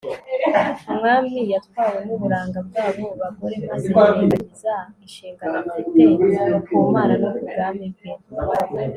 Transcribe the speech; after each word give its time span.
umwami 0.89 1.35
yatwawe 1.53 1.99
n'uburanga 2.05 2.59
bw'abo 2.67 3.05
bagore 3.19 3.55
maze 3.67 3.87
yirengagiza 3.99 4.75
inshingano 5.03 5.57
afite 5.77 6.01
ku 6.13 6.19
mana 6.95 7.13
no 7.21 7.29
ku 7.35 7.39
bwami 7.47 7.85
bwe 7.93 8.09